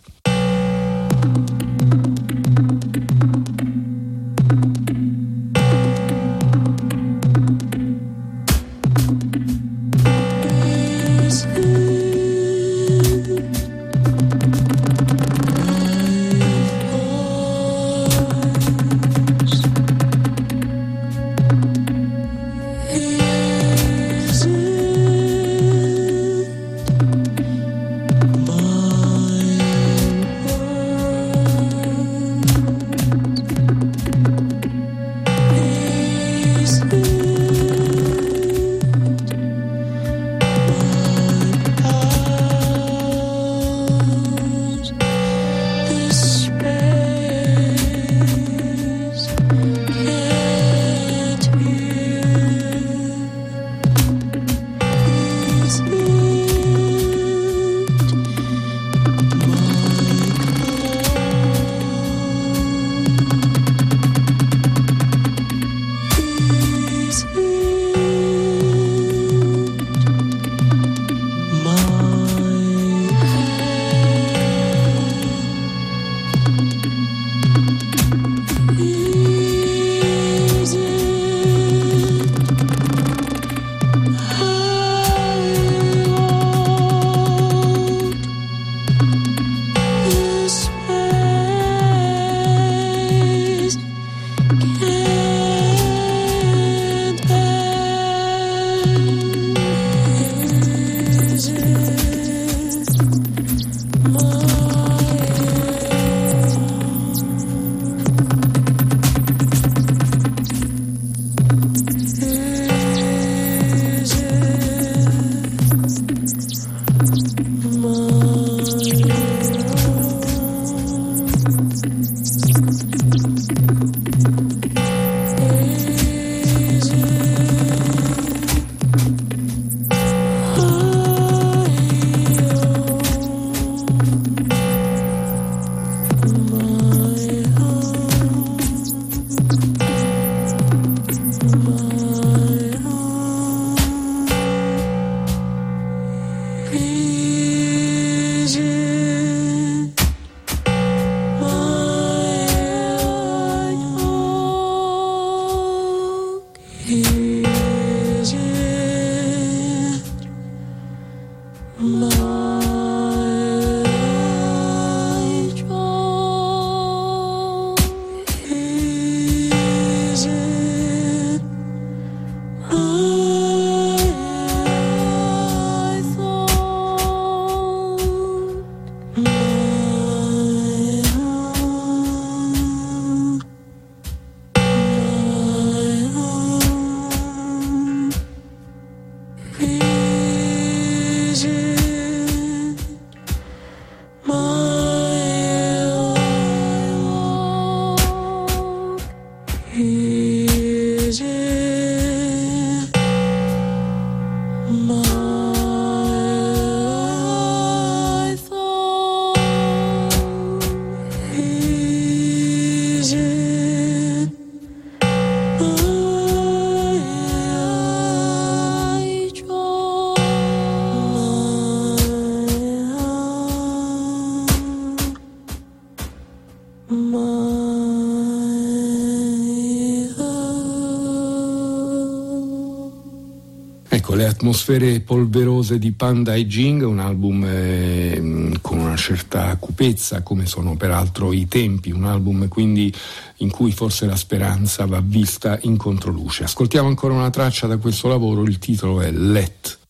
[234.42, 240.76] Atmosfere polverose di Panda e Jing, un album eh, con una certa cupezza, come sono
[240.76, 242.92] peraltro i tempi, un album quindi
[243.38, 246.46] in cui forse la speranza va vista in controluce.
[246.46, 249.81] Ascoltiamo ancora una traccia da questo lavoro, il titolo è Let.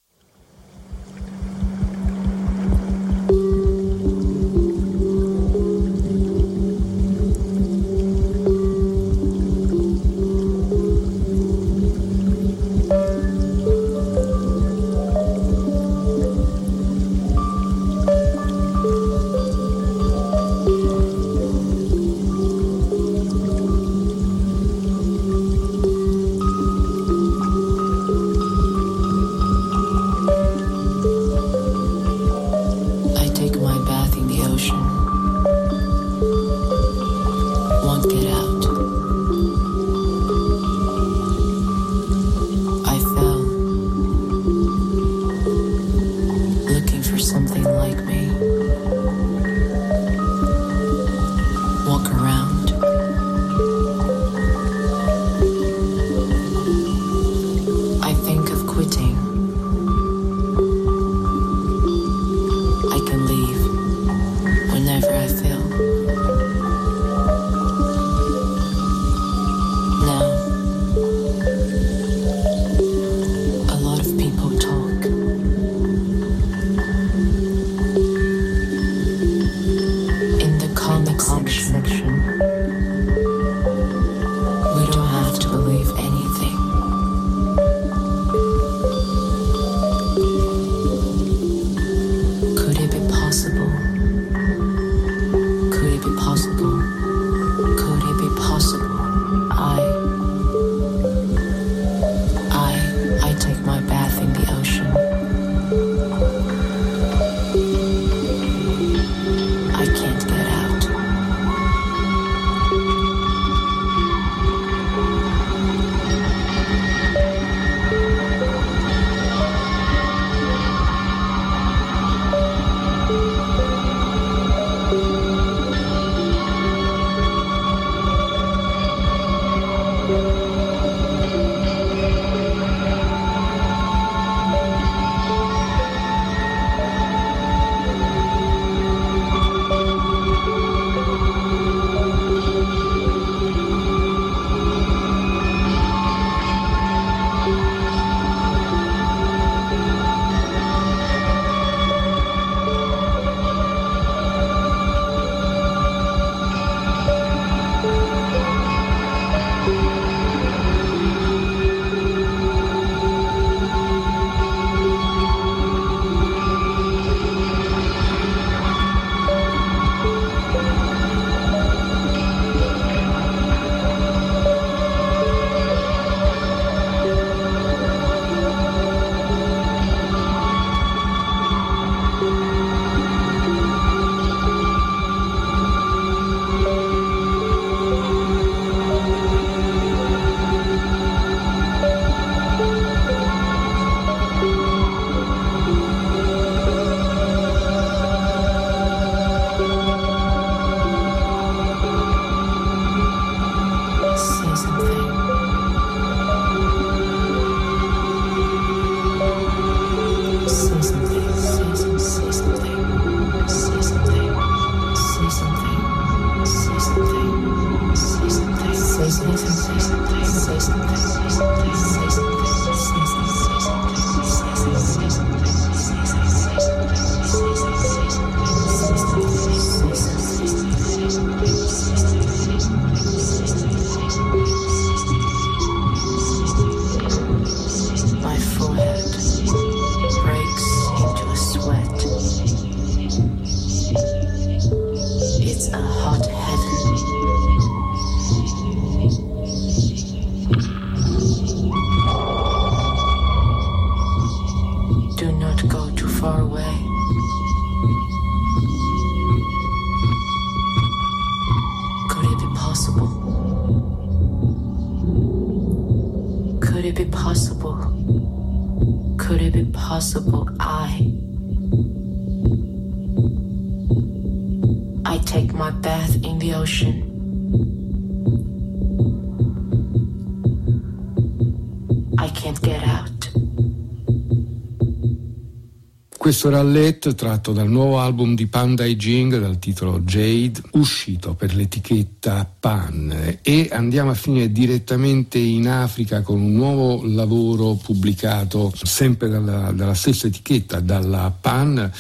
[286.31, 291.33] Questo era Let tratto dal nuovo album di Panda e Jing dal titolo Jade, uscito
[291.33, 293.39] per l'etichetta Pan.
[293.41, 299.93] E andiamo a finire direttamente in Africa con un nuovo lavoro pubblicato sempre dalla, dalla
[299.93, 301.91] stessa etichetta, dalla Pan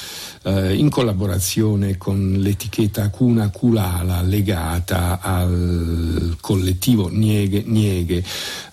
[0.43, 8.23] eh, in collaborazione con l'etichetta Cuna Kulala legata al collettivo Nieghe Nieghe.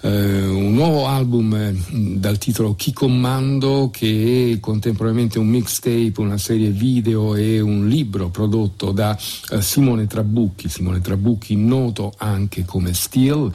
[0.08, 1.74] Eh, un nuovo album eh,
[2.16, 8.30] dal titolo Chi Comando che è contemporaneamente un mixtape, una serie video e un libro
[8.30, 9.18] prodotto da
[9.50, 10.70] eh, Simone Trabucchi.
[10.70, 13.52] Simone Trabucchi noto anche come Steel,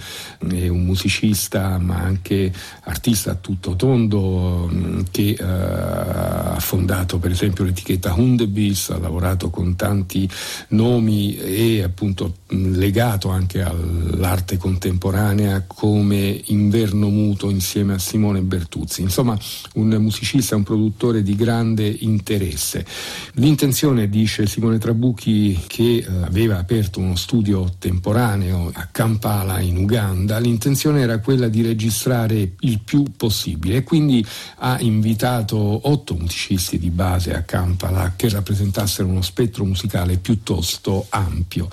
[0.47, 7.31] è un musicista ma anche artista a tutto tondo mm, che eh, ha fondato per
[7.31, 10.29] esempio l'etichetta Hundebis, ha lavorato con tanti
[10.69, 19.01] nomi e appunto legato anche all'arte contemporanea come Inverno Muto insieme a Simone Bertuzzi.
[19.01, 19.37] Insomma,
[19.75, 22.85] un musicista, un produttore di grande interesse.
[23.33, 30.37] L'intenzione, dice Simone Trabucchi, che eh, aveva aperto uno studio temporaneo a Kampala in Uganda,
[30.39, 34.25] l'intenzione era quella di registrare il più possibile e quindi
[34.57, 41.69] ha invitato otto musicisti di base a Kampala che rappresentassero uno spettro musicale piuttosto ampio.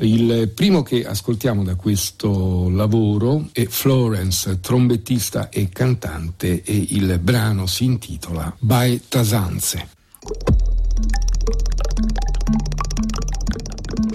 [0.00, 7.66] Il primo che ascoltiamo da questo lavoro è Florence, trombettista e cantante e il brano
[7.66, 9.88] si intitola By Tasanze.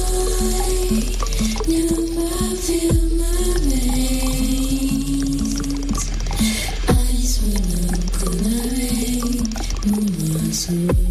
[10.57, 11.06] So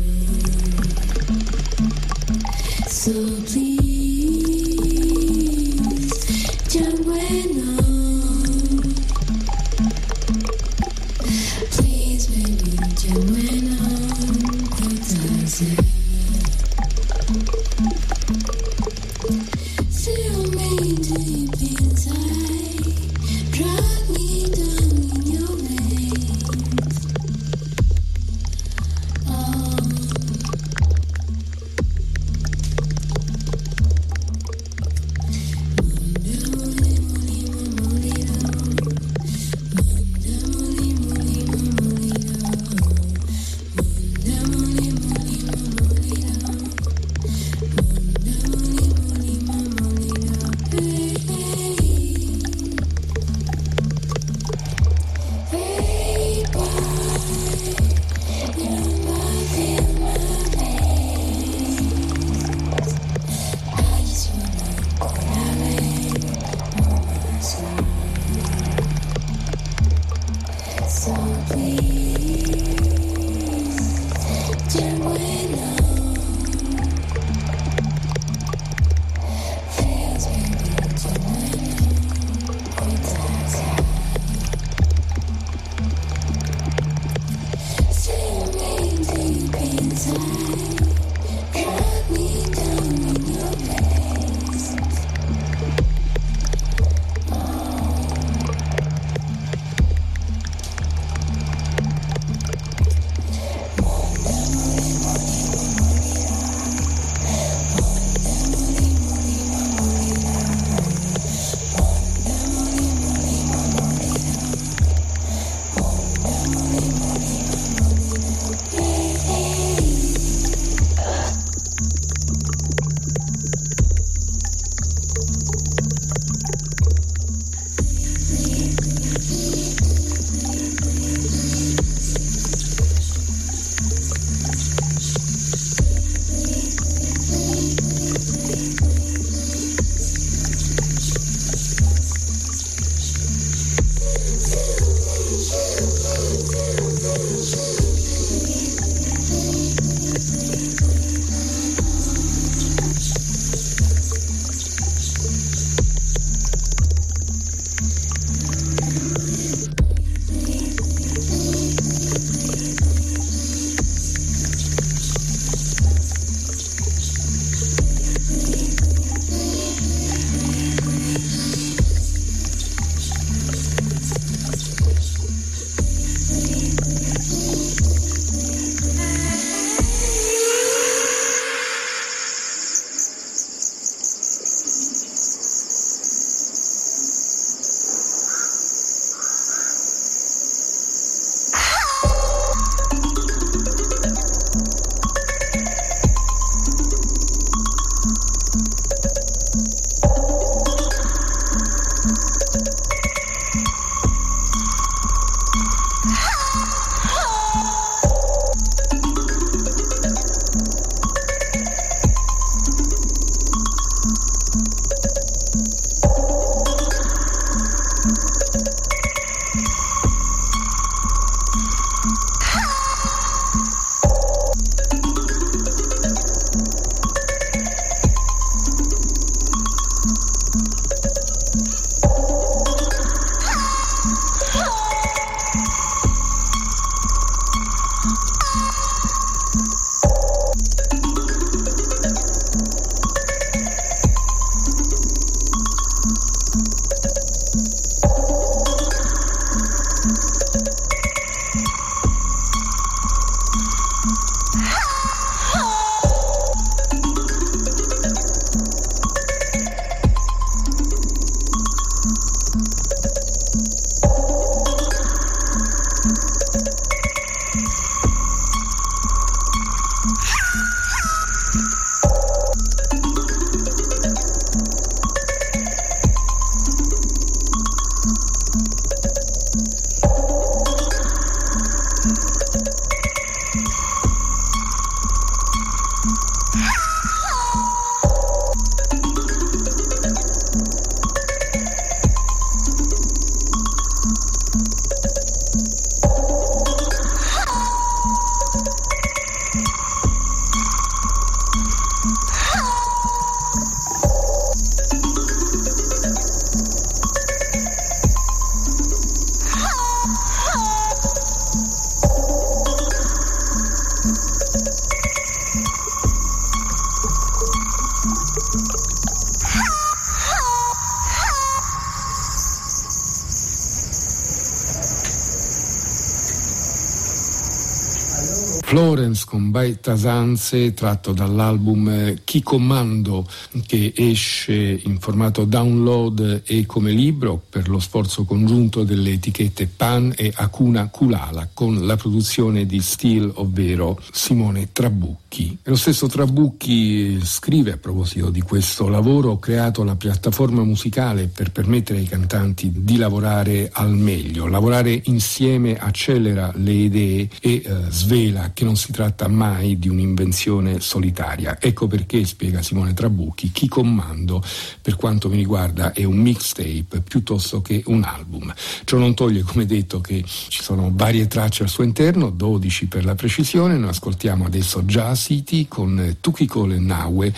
[329.35, 333.27] Florence con By Tasanze tratto dall'album Chi Comando
[333.65, 340.13] che esce in formato download e come libro per lo sforzo congiunto delle etichette Pan
[340.15, 345.57] e Acuna Kulala con la produzione di Steel ovvero Simone Trabucchi.
[345.63, 351.27] E lo stesso Trabucchi scrive a proposito di questo lavoro ho creato la piattaforma musicale
[351.27, 354.47] per permettere ai cantanti di lavorare al meglio.
[354.47, 360.79] Lavorare insieme accelera le idee e eh, svela che non si tratta mai di un'invenzione
[360.79, 361.57] solitaria.
[361.59, 364.43] Ecco perché, spiega Simone Trabucchi, chi comando
[364.81, 368.53] per quanto mi riguarda è un mixtape piuttosto che un album.
[368.83, 373.05] Ciò non toglie, come detto, che ci sono varie tracce al suo interno, 12 per
[373.05, 373.77] la precisione.
[373.77, 377.33] Noi ascoltiamo adesso Jazz City con Tukiko Naue.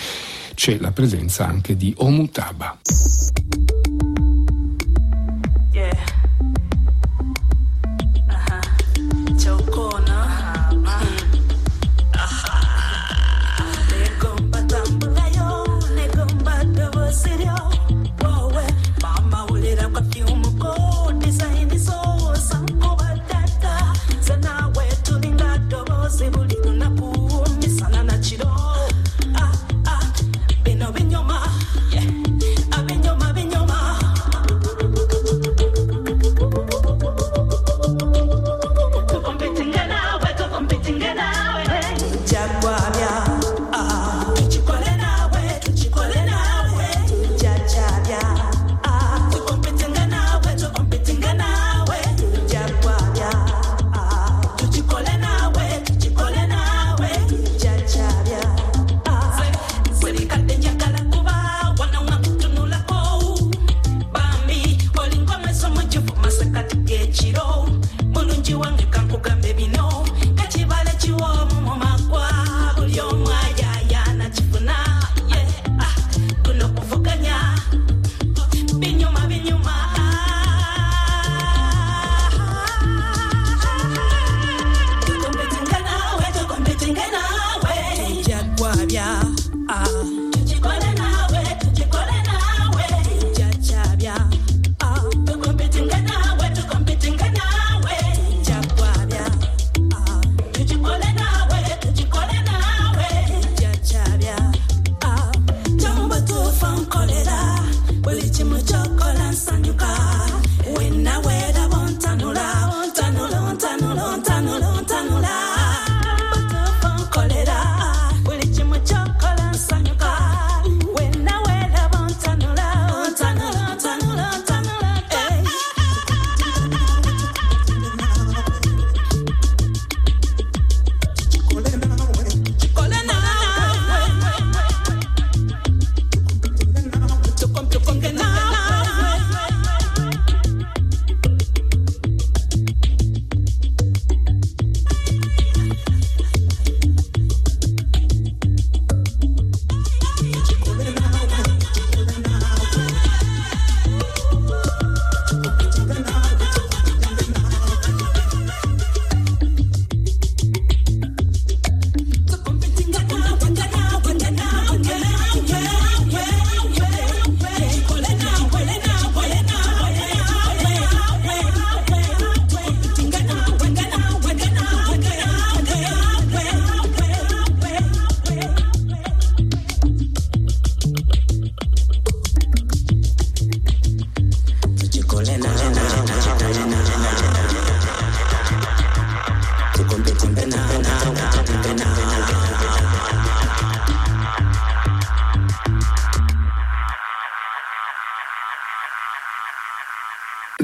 [0.55, 3.76] C'è la presenza anche di Omutaba.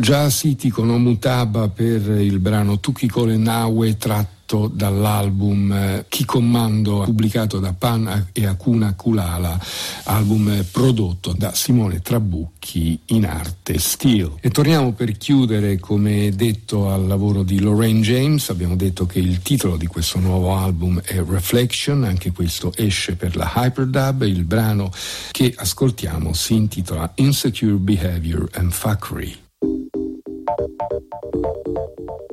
[0.03, 7.59] Già City con Omutaba per il brano Tuki Kolenawe tratto dall'album eh, Chi Comando pubblicato
[7.59, 9.57] da Pan e Akuna Kulala,
[10.03, 14.33] album prodotto da Simone Trabucchi in arte Steel.
[14.41, 19.41] E torniamo per chiudere come detto al lavoro di Lorraine James, abbiamo detto che il
[19.41, 24.91] titolo di questo nuovo album è Reflection, anche questo esce per la Hyperdub, il brano
[25.31, 29.42] che ascoltiamo si intitola Insecure Behavior and Fuckery.
[31.85, 32.32] Thank you.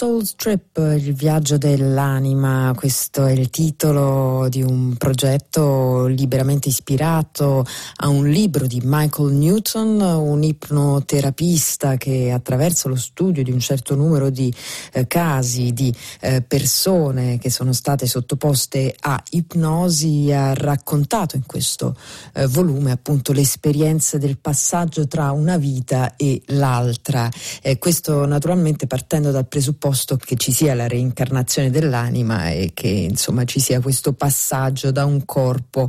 [0.00, 7.64] Soul Trip, il viaggio dell'anima, questo è il titolo di un progetto liberamente ispirato
[7.96, 13.94] a un libro di Michael Newton, un ipnoterapista che attraverso lo studio di un certo
[13.94, 14.52] numero di
[14.92, 21.96] eh, casi di eh, persone che sono state sottoposte a ipnosi ha raccontato in questo
[22.34, 27.28] eh, volume appunto l'esperienza del passaggio tra una vita e l'altra.
[27.78, 33.60] questo naturalmente partendo dal presupposto che ci sia la reincarnazione dell'anima e che insomma ci
[33.60, 35.88] sia questo passaggio da un corpo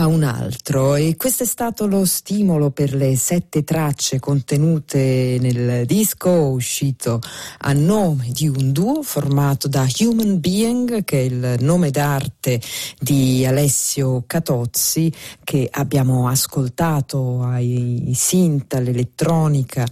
[0.00, 0.94] a un altro.
[0.94, 7.20] E questo è stato lo stimolo per le sette tracce contenute nel disco uscito
[7.58, 12.60] a nome di un duo formato da Human Being che è il nome d'arte
[13.00, 15.12] di Alessio Catozzi
[15.42, 19.84] che abbiamo ascoltato ai synth, all'elettronica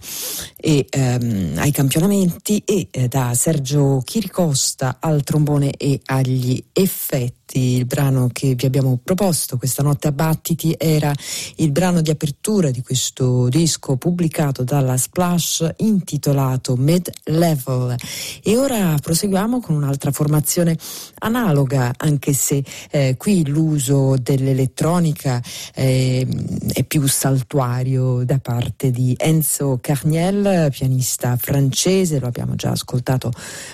[0.57, 7.35] e ehm, ai campionamenti e eh, da Sergio Chiricosta al trombone e agli effetti.
[7.49, 11.13] Il brano che vi abbiamo proposto questa notte a Battiti era
[11.57, 17.95] il brano di apertura di questo disco pubblicato dalla Splash intitolato Mid Level.
[18.43, 20.77] E ora proseguiamo con un'altra formazione
[21.19, 25.43] analoga anche se eh, qui l'uso dell'elettronica
[25.75, 26.27] eh,
[26.73, 32.19] è più saltuario da parte di Enzo Carniel pianista francese.
[32.19, 33.33] Lo abbiamo già ascoltato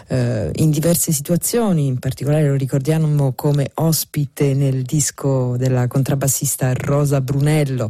[0.08, 1.86] eh, in diverse situazioni.
[1.86, 7.88] In particolare lo ricordiamo come ospite nel disco della contrabbassista Rosa Brunello,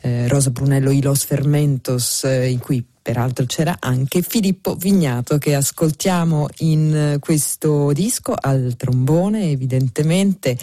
[0.00, 5.56] eh, Rosa Brunello I Los Fermentos, eh, in cui Peraltro c'era anche Filippo Vignato che
[5.56, 10.56] ascoltiamo in eh, questo disco al trombone, evidentemente.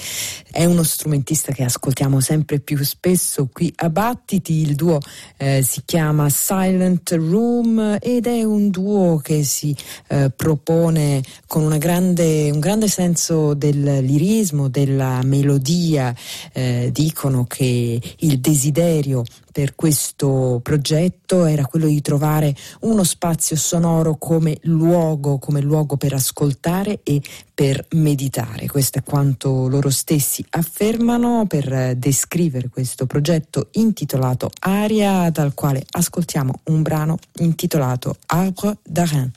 [0.49, 4.99] È uno strumentista che ascoltiamo sempre più spesso qui a Battiti, il duo
[5.35, 9.75] eh, si chiama Silent Room ed è un duo che si
[10.07, 16.15] eh, propone con grande, un grande senso del lirismo, della melodia,
[16.53, 24.17] eh, dicono che il desiderio per questo progetto era quello di trovare uno spazio sonoro
[24.17, 27.21] come luogo, come luogo per ascoltare e
[27.53, 28.67] per meditare.
[28.67, 36.53] Questo è quanto loro stessi affermano per descrivere questo progetto intitolato Aria, dal quale ascoltiamo
[36.65, 39.31] un brano intitolato Arbre d'Arin.